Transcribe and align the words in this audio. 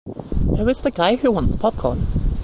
Who 0.57 0.67
is 0.67 0.81
the 0.81 0.89
guy 0.89 1.15
who 1.17 1.29
wants 1.31 1.55
popcorn? 1.55 2.07